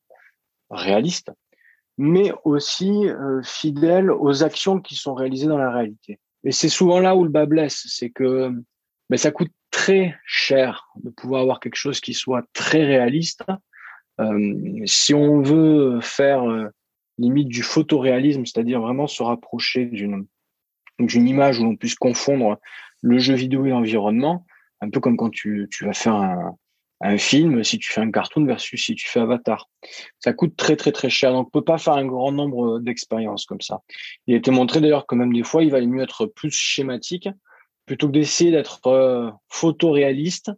réaliste, 0.69 1.31
mais 1.97 2.31
aussi 2.43 3.07
fidèle 3.43 4.12
aux 4.12 4.43
actions 4.43 4.79
qui 4.79 4.95
sont 4.95 5.13
réalisées 5.13 5.47
dans 5.47 5.57
la 5.57 5.71
réalité. 5.71 6.19
Et 6.43 6.51
c'est 6.51 6.69
souvent 6.69 7.00
là 7.00 7.15
où 7.15 7.23
le 7.23 7.29
bas 7.29 7.45
blesse, 7.45 7.85
c'est 7.88 8.09
que 8.09 8.51
ben, 9.09 9.17
ça 9.17 9.31
coûte 9.31 9.51
très 9.71 10.15
cher 10.25 10.88
de 11.03 11.09
pouvoir 11.09 11.41
avoir 11.41 11.59
quelque 11.59 11.75
chose 11.75 12.00
qui 12.00 12.13
soit 12.13 12.43
très 12.53 12.83
réaliste. 12.83 13.43
Euh, 14.19 14.81
si 14.85 15.13
on 15.13 15.41
veut 15.41 16.00
faire 16.01 16.43
euh, 16.50 16.67
limite 17.17 17.47
du 17.47 17.63
photoréalisme, 17.63 18.45
c'est-à-dire 18.45 18.81
vraiment 18.81 19.07
se 19.07 19.23
rapprocher 19.23 19.85
d'une 19.85 20.25
d'une 21.00 21.27
image 21.27 21.59
où 21.59 21.63
l'on 21.63 21.75
puisse 21.75 21.95
confondre 21.95 22.59
le 23.01 23.17
jeu 23.17 23.33
vidéo 23.33 23.65
et 23.65 23.71
l'environnement, 23.71 24.45
un 24.79 24.91
peu 24.91 25.00
comme 25.00 25.17
quand 25.17 25.31
tu, 25.31 25.67
tu 25.71 25.85
vas 25.85 25.93
faire 25.93 26.13
un, 26.13 26.55
un 27.03 27.17
film, 27.17 27.63
si 27.63 27.77
tu 27.77 27.91
fais 27.91 28.01
un 28.01 28.12
cartoon 28.12 28.45
versus 28.45 28.83
si 28.83 28.95
tu 28.95 29.07
fais 29.07 29.19
Avatar. 29.19 29.69
Ça 30.19 30.33
coûte 30.33 30.55
très 30.55 30.75
très 30.75 30.91
très 30.91 31.10
cher, 31.10 31.33
donc 31.33 31.48
on 31.48 31.50
peut 31.50 31.63
pas 31.63 31.77
faire 31.77 31.93
un 31.93 32.05
grand 32.05 32.31
nombre 32.31 32.79
d'expériences 32.79 33.45
comme 33.45 33.62
ça. 33.62 33.81
Il 34.25 34.33
a 34.33 34.38
été 34.38 34.51
montré 34.51 34.79
d'ailleurs 34.79 35.05
que 35.05 35.15
même 35.15 35.33
des 35.33 35.43
fois, 35.43 35.63
il 35.63 35.72
valait 35.72 35.86
mieux 35.86 36.01
être 36.01 36.25
plus 36.25 36.51
schématique 36.51 37.27
plutôt 37.86 38.07
que 38.07 38.13
d'essayer 38.13 38.51
d'être 38.51 38.88
euh, 38.88 39.29
photoréaliste 39.50 40.51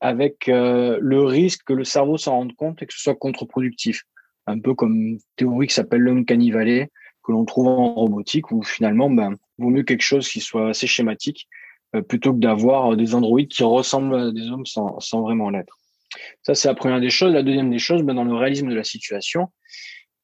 avec 0.00 0.48
euh, 0.48 0.98
le 1.00 1.22
risque 1.22 1.62
que 1.64 1.72
le 1.72 1.84
cerveau 1.84 2.16
s'en 2.16 2.32
rende 2.32 2.56
compte 2.56 2.82
et 2.82 2.86
que 2.86 2.92
ce 2.92 3.00
soit 3.00 3.14
contre-productif. 3.14 4.02
Un 4.48 4.58
peu 4.58 4.74
comme 4.74 4.96
une 4.96 5.18
théorie 5.36 5.68
qui 5.68 5.74
s'appelle 5.74 6.00
l'homme 6.00 6.24
valley 6.26 6.90
que 7.22 7.32
l'on 7.32 7.44
trouve 7.44 7.68
en 7.68 7.94
robotique, 7.94 8.50
où 8.50 8.62
finalement, 8.62 9.10
ben, 9.10 9.36
vaut 9.58 9.68
mieux 9.68 9.82
quelque 9.82 10.02
chose 10.02 10.28
qui 10.28 10.40
soit 10.40 10.70
assez 10.70 10.86
schématique 10.86 11.46
euh, 11.46 11.57
plutôt 12.08 12.34
que 12.34 12.38
d'avoir 12.38 12.96
des 12.96 13.14
androïdes 13.14 13.48
qui 13.48 13.64
ressemblent 13.64 14.14
à 14.14 14.30
des 14.30 14.50
hommes 14.50 14.66
sans, 14.66 15.00
sans 15.00 15.22
vraiment 15.22 15.50
l'être. 15.50 15.78
Ça, 16.42 16.54
c'est 16.54 16.68
la 16.68 16.74
première 16.74 17.00
des 17.00 17.10
choses. 17.10 17.32
La 17.32 17.42
deuxième 17.42 17.70
des 17.70 17.78
choses, 17.78 18.02
ben, 18.02 18.14
dans 18.14 18.24
le 18.24 18.34
réalisme 18.34 18.68
de 18.68 18.74
la 18.74 18.84
situation, 18.84 19.48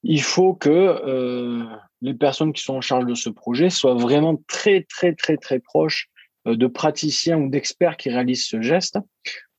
il 0.03 0.23
faut 0.23 0.55
que 0.55 0.71
euh, 0.71 1.65
les 2.03 2.15
personnes 2.15 2.53
qui 2.53 2.63
sont 2.63 2.75
en 2.75 2.81
charge 2.81 3.07
de 3.07 3.15
ce 3.15 3.31
projet 3.31 3.71
soient 3.71 3.95
vraiment 3.95 4.37
très, 4.49 4.83
très, 4.83 5.15
très, 5.15 5.37
très 5.37 5.61
proches 5.61 6.09
euh, 6.47 6.57
de 6.57 6.67
praticiens 6.67 7.39
ou 7.39 7.49
d'experts 7.49 7.97
qui 7.97 8.11
réalisent 8.11 8.47
ce 8.47 8.61
geste 8.61 8.99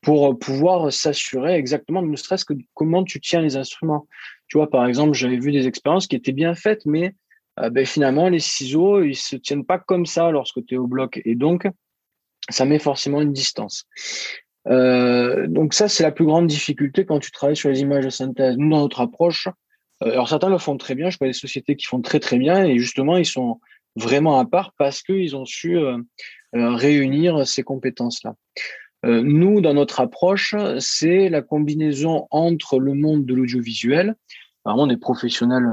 pour 0.02 0.38
pouvoir 0.38 0.94
s'assurer 0.94 1.56
exactement, 1.56 2.04
ne 2.04 2.16
serait-ce 2.16 2.46
que 2.46 2.54
comment 2.76 3.04
tu 3.04 3.20
tiens 3.20 3.42
les 3.42 3.58
instruments. 3.58 4.08
Tu 4.48 4.58
vois, 4.58 4.70
par 4.70 4.86
exemple, 4.86 5.14
j'avais 5.14 5.40
vu 5.40 5.52
des 5.52 5.66
expériences 5.66 6.06
qui 6.06 6.16
étaient 6.16 6.32
bien 6.32 6.54
faites, 6.54 6.86
mais 6.86 7.16
ben, 7.58 7.88
finalement, 7.88 8.30
les 8.30 8.38
ciseaux, 8.38 9.02
ils 9.02 9.16
se 9.16 9.36
tiennent 9.36 9.66
pas 9.66 9.80
comme 9.80 10.06
ça 10.06 10.30
lorsque 10.30 10.64
tu 10.64 10.76
es 10.76 10.78
au 10.78 10.86
bloc. 10.86 11.20
Et 11.26 11.34
donc, 11.34 11.68
ça 12.50 12.66
met 12.66 12.80
forcément 12.80 13.22
une 13.22 13.34
distance. 13.34 13.86
Euh, 14.68 15.48
donc 15.48 15.74
ça, 15.74 15.88
c'est 15.88 16.04
la 16.04 16.12
plus 16.12 16.26
grande 16.26 16.48
difficulté 16.48 17.06
quand 17.06 17.20
tu 17.20 17.32
travailles 17.32 17.56
sur 17.56 17.70
les 17.70 17.82
images 17.82 18.06
de 18.06 18.10
synthèse. 18.10 18.58
Nous, 18.58 18.70
dans 18.70 18.82
notre 18.82 19.02
approche, 19.02 19.48
euh, 20.04 20.12
alors 20.12 20.30
certains 20.30 20.50
le 20.50 20.58
font 20.58 20.78
très 20.78 20.96
bien, 20.96 21.10
je 21.10 21.18
connais 21.18 21.32
des 21.32 21.38
sociétés 21.38 21.76
qui 21.76 21.86
font 21.86 22.02
très 22.02 22.20
très 22.20 22.38
bien, 22.38 22.64
et 22.66 22.78
justement, 22.80 23.18
ils 23.18 23.26
sont 23.26 23.60
vraiment 23.96 24.40
à 24.40 24.46
part 24.46 24.74
parce 24.78 25.02
qu'ils 25.02 25.36
ont 25.36 25.46
su 25.46 25.78
euh, 25.78 25.98
réunir 26.54 27.48
ces 27.48 27.64
compétences-là. 27.64 28.36
nous, 29.04 29.62
dans 29.62 29.74
notre 29.74 30.00
approche, 30.00 30.56
c'est 30.80 31.30
la 31.30 31.42
combinaison 31.42 32.28
entre 32.32 32.80
le 32.80 32.94
monde 32.94 33.26
de 33.26 33.36
l'audiovisuel, 33.36 34.16
vraiment 34.64 34.88
des 34.88 34.98
professionnels 34.98 35.68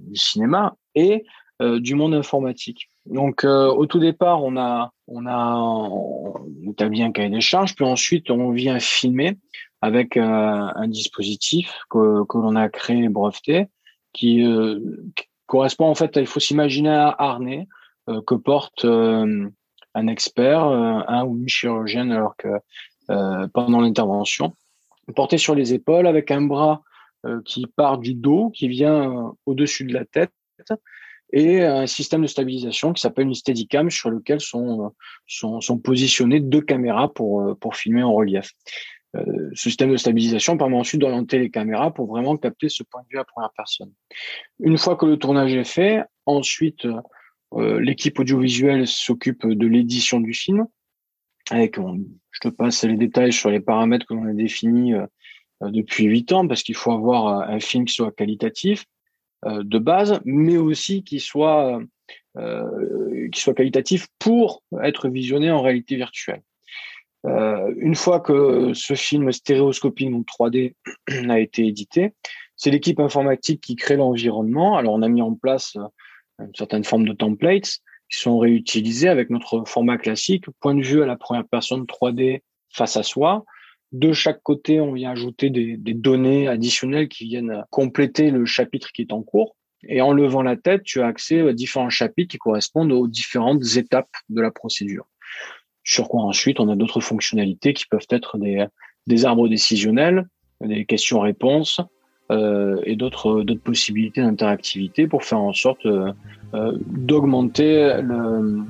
du 0.00 0.16
cinéma, 0.16 0.76
et 0.94 1.24
du 1.60 1.94
monde 1.94 2.14
informatique. 2.14 2.90
Donc, 3.06 3.44
au 3.44 3.86
tout 3.86 3.98
départ, 3.98 4.44
on 4.44 4.56
a 4.56 4.92
on 5.08 5.26
a 5.26 5.56
on 5.56 6.70
établit 6.70 7.02
un 7.02 7.12
cahier 7.12 7.30
des 7.30 7.40
charges, 7.40 7.74
puis 7.74 7.84
ensuite 7.84 8.30
on 8.30 8.50
vient 8.50 8.78
filmer 8.78 9.38
avec 9.80 10.16
euh, 10.16 10.22
un 10.22 10.88
dispositif 10.88 11.72
que, 11.90 12.24
que 12.24 12.38
l'on 12.38 12.56
a 12.56 12.68
créé 12.68 13.08
breveté, 13.08 13.66
qui, 14.12 14.44
euh, 14.44 14.80
correspond 15.46 15.86
en 15.86 15.94
fait, 15.94 16.16
il 16.16 16.26
faut 16.26 16.40
s'imaginer 16.40 16.90
un 16.90 17.14
harnais 17.18 17.68
euh, 18.08 18.20
que 18.26 18.34
porte 18.34 18.84
un 18.84 20.08
expert, 20.08 20.62
un 20.62 21.24
ou 21.24 21.38
une 21.38 21.48
chirurgienne, 21.48 22.12
alors 22.12 22.36
que 22.36 22.48
pendant 23.54 23.80
l'intervention, 23.80 24.52
porté 25.14 25.38
sur 25.38 25.54
les 25.54 25.72
épaules 25.72 26.06
avec 26.06 26.30
un 26.30 26.42
bras 26.42 26.82
qui 27.44 27.66
part 27.66 27.98
du 27.98 28.12
dos, 28.12 28.50
qui 28.50 28.68
vient 28.68 29.32
au-dessus 29.46 29.84
de 29.84 29.94
la 29.94 30.04
tête, 30.04 30.32
et 31.32 31.62
un 31.62 31.86
système 31.86 32.22
de 32.22 32.26
stabilisation 32.26 32.92
qui 32.92 33.00
s'appelle 33.00 33.26
une 33.26 33.34
Steadicam 33.34 33.90
sur 33.90 34.10
lequel 34.10 34.40
sont, 34.40 34.92
sont, 35.26 35.60
sont 35.60 35.78
positionnées 35.78 36.40
deux 36.40 36.60
caméras 36.60 37.12
pour, 37.12 37.58
pour 37.58 37.76
filmer 37.76 38.02
en 38.02 38.14
relief. 38.14 38.52
ce 39.14 39.54
système 39.54 39.90
de 39.90 39.96
stabilisation 39.96 40.56
permet 40.56 40.76
ensuite 40.76 41.00
d'orienter 41.00 41.38
les 41.38 41.50
caméras 41.50 41.92
pour 41.92 42.06
vraiment 42.06 42.36
capter 42.36 42.68
ce 42.68 42.82
point 42.84 43.02
de 43.02 43.08
vue 43.10 43.18
à 43.18 43.24
première 43.24 43.50
personne. 43.56 43.92
Une 44.60 44.78
fois 44.78 44.96
que 44.96 45.06
le 45.06 45.16
tournage 45.16 45.54
est 45.54 45.64
fait, 45.64 46.02
ensuite 46.26 46.86
l'équipe 47.56 48.18
audiovisuelle 48.18 48.86
s'occupe 48.86 49.46
de 49.46 49.66
l'édition 49.66 50.20
du 50.20 50.32
film. 50.32 50.66
Avec, 51.50 51.76
je 51.76 52.40
te 52.40 52.48
passe 52.48 52.84
les 52.84 52.96
détails 52.96 53.32
sur 53.32 53.50
les 53.50 53.60
paramètres 53.60 54.06
que 54.06 54.14
l'on 54.14 54.28
a 54.28 54.32
définis 54.32 54.94
depuis 55.62 56.04
huit 56.04 56.32
ans, 56.32 56.46
parce 56.46 56.62
qu'il 56.62 56.74
faut 56.74 56.92
avoir 56.92 57.48
un 57.48 57.60
film 57.60 57.84
qui 57.84 57.94
soit 57.94 58.12
qualitatif, 58.12 58.80
euh, 58.80 58.95
de 59.46 59.78
base, 59.78 60.20
mais 60.24 60.56
aussi 60.56 61.04
qui 61.04 61.20
soit, 61.20 61.80
euh, 62.36 63.28
qui 63.30 63.40
soit 63.40 63.54
qualitatif 63.54 64.08
pour 64.18 64.62
être 64.82 65.08
visionné 65.08 65.50
en 65.50 65.62
réalité 65.62 65.96
virtuelle. 65.96 66.42
Euh, 67.26 67.74
une 67.78 67.94
fois 67.94 68.20
que 68.20 68.72
ce 68.74 68.94
film 68.94 69.32
stéréoscopique, 69.32 70.10
donc 70.10 70.26
3D, 70.26 70.74
a 71.28 71.40
été 71.40 71.66
édité, 71.66 72.12
c'est 72.56 72.70
l'équipe 72.70 73.00
informatique 73.00 73.60
qui 73.60 73.76
crée 73.76 73.96
l'environnement. 73.96 74.76
Alors, 74.76 74.94
on 74.94 75.02
a 75.02 75.08
mis 75.08 75.22
en 75.22 75.34
place 75.34 75.76
une 76.38 76.54
certaine 76.54 76.84
forme 76.84 77.06
de 77.06 77.12
templates 77.12 77.80
qui 78.10 78.20
sont 78.20 78.38
réutilisés 78.38 79.08
avec 79.08 79.30
notre 79.30 79.64
format 79.66 79.98
classique, 79.98 80.44
point 80.60 80.74
de 80.74 80.82
vue 80.82 81.02
à 81.02 81.06
la 81.06 81.16
première 81.16 81.46
personne 81.46 81.84
3D 81.84 82.42
face 82.70 82.96
à 82.96 83.02
soi, 83.02 83.44
de 83.92 84.12
chaque 84.12 84.42
côté, 84.42 84.80
on 84.80 84.92
vient 84.92 85.12
ajouter 85.12 85.50
des, 85.50 85.76
données 85.94 86.48
additionnelles 86.48 87.08
qui 87.08 87.24
viennent 87.24 87.64
compléter 87.70 88.30
le 88.30 88.44
chapitre 88.44 88.90
qui 88.92 89.02
est 89.02 89.12
en 89.12 89.22
cours. 89.22 89.56
Et 89.88 90.00
en 90.00 90.12
levant 90.12 90.42
la 90.42 90.56
tête, 90.56 90.82
tu 90.82 91.00
as 91.00 91.06
accès 91.06 91.40
à 91.40 91.52
différents 91.52 91.90
chapitres 91.90 92.32
qui 92.32 92.38
correspondent 92.38 92.92
aux 92.92 93.06
différentes 93.06 93.76
étapes 93.76 94.10
de 94.28 94.40
la 94.40 94.50
procédure. 94.50 95.06
Sur 95.84 96.08
quoi 96.08 96.22
ensuite, 96.22 96.58
on 96.58 96.68
a 96.68 96.74
d'autres 96.74 97.00
fonctionnalités 97.00 97.72
qui 97.72 97.86
peuvent 97.86 98.08
être 98.10 98.38
des, 98.38 99.24
arbres 99.24 99.48
décisionnels, 99.48 100.26
des 100.60 100.84
questions-réponses 100.84 101.80
euh, 102.32 102.80
et 102.84 102.96
d'autres 102.96 103.44
possibilités 103.62 104.20
d'interactivité 104.20 105.06
pour 105.06 105.22
faire 105.22 105.38
en 105.38 105.52
sorte 105.52 105.86
euh, 105.86 106.12
euh, 106.54 106.76
d'augmenter 106.80 108.00
le 108.02 108.66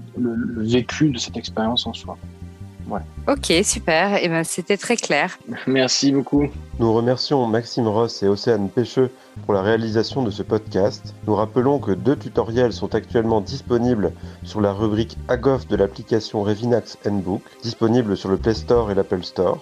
vécu 0.63 1.09
de 1.09 1.17
cette 1.17 1.39
expérience 1.39 1.87
en 1.87 1.95
soi. 1.95 2.19
Ok, 3.29 3.53
super. 3.65 4.17
Et 4.17 4.21
eh 4.25 4.29
ben, 4.29 4.45
c'était 4.45 4.77
très 4.77 4.97
clair. 4.97 5.39
Merci 5.67 6.13
beaucoup. 6.13 6.49
Nous 6.79 6.93
remercions 6.93 7.47
Maxime 7.47 7.89
Ross 7.89 8.23
et 8.23 8.29
Océane 8.29 8.69
Pêcheux 8.69 9.11
pour 9.45 9.55
la 9.55 9.63
réalisation 9.63 10.23
de 10.23 10.31
ce 10.31 10.43
podcast. 10.43 11.15
Nous 11.27 11.35
rappelons 11.35 11.79
que 11.79 11.93
deux 11.93 12.17
tutoriels 12.17 12.73
sont 12.73 12.95
actuellement 12.95 13.41
disponibles 13.41 14.13
sur 14.45 14.61
la 14.61 14.73
rubrique 14.73 15.17
AGOF 15.29 15.67
de 15.67 15.77
l'application 15.77 16.43
Revinax 16.43 16.99
Handbook, 17.07 17.43
disponible 17.63 18.17
sur 18.17 18.29
le 18.29 18.37
Play 18.37 18.55
Store 18.55 18.91
et 18.91 18.95
l'Apple 18.95 19.25
Store. 19.25 19.59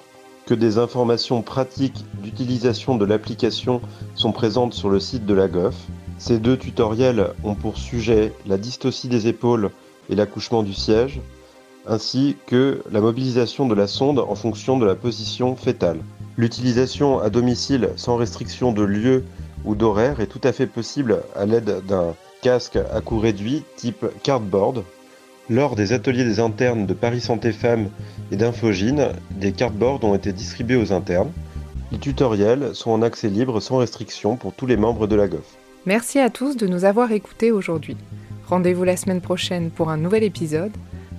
Que 0.47 0.55
des 0.55 0.77
informations 0.77 1.41
pratiques 1.41 2.05
d'utilisation 2.23 2.97
de 2.97 3.07
l'application 3.07 3.81
sont 4.15 4.33
présentes 4.33 4.75
sur 4.75 4.91
le 4.91 5.01
site 5.01 5.25
de 5.25 5.33
l'AGOF. 5.33 5.75
Ces 6.19 6.39
deux 6.39 6.59
tutoriels 6.59 7.29
ont 7.45 7.55
pour 7.55 7.79
sujet 7.79 8.33
la 8.47 8.59
dystocie 8.59 9.09
des 9.09 9.27
épaules 9.27 9.71
et 10.11 10.15
l'accouchement 10.15 10.63
du 10.63 10.75
siège 10.75 11.21
ainsi 11.87 12.37
que 12.47 12.83
la 12.91 13.01
mobilisation 13.01 13.67
de 13.67 13.75
la 13.75 13.87
sonde 13.87 14.19
en 14.19 14.35
fonction 14.35 14.79
de 14.79 14.87
la 14.87 14.95
position 14.95 15.57
fétale. 15.57 16.01
L'utilisation 16.37 17.21
à 17.21 17.31
domicile 17.31 17.91
sans 17.97 18.17
restriction 18.17 18.73
de 18.73 18.83
lieu 18.83 19.25
ou 19.65 19.75
d'horaire 19.75 20.21
est 20.21 20.27
tout 20.27 20.41
à 20.45 20.53
fait 20.53 20.67
possible 20.67 21.23
à 21.37 21.47
l'aide 21.47 21.83
d'un 21.87 22.15
casque 22.43 22.79
à 22.93 23.01
coût 23.01 23.19
réduit 23.19 23.63
type 23.77 24.07
cardboard. 24.23 24.83
Lors 25.49 25.77
des 25.77 25.93
ateliers 25.93 26.25
des 26.25 26.41
internes 26.41 26.87
de 26.87 26.95
Paris 26.95 27.21
Santé 27.21 27.53
Femmes 27.53 27.89
et 28.33 28.37
d'Infogine, 28.37 29.09
des 29.31 29.53
cardboards 29.53 30.03
ont 30.05 30.15
été 30.15 30.33
distribués 30.33 30.77
aux 30.77 30.93
internes. 30.93 31.31
Les 31.93 31.99
tutoriels 31.99 32.75
sont 32.75 32.91
en 32.91 33.03
accès 33.03 33.29
libre 33.29 33.61
sans 33.61 33.77
restriction 33.77 34.37
pour 34.37 34.55
tous 34.55 34.67
les 34.67 34.77
membres 34.77 35.07
de 35.07 35.17
la 35.17 35.29
GOF. 35.29 35.57
Merci 35.87 36.19
à 36.19 36.31
tous 36.31 36.57
de 36.57 36.67
nous 36.67 36.85
avoir 36.85 37.13
écoutés 37.13 37.53
aujourd'hui. 37.53 37.97
Rendez-vous 38.49 38.85
la 38.85 38.97
semaine 38.97 39.21
prochaine 39.21 39.71
pour 39.71 39.91
un 39.91 39.99
nouvel 39.99 40.23
épisode. 40.23 40.73